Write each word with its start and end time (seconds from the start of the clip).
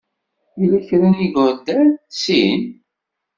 Yella 0.59 0.79
kra 0.87 1.07
n 1.11 1.15
yigerdan? 1.19 1.89
Sin. 2.21 2.61